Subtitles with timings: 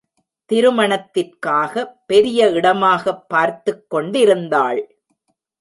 [0.45, 4.95] திருமணத்திற்காக பெரிய இடமாக பார்த்துக் கொண்டிருந்தாள்.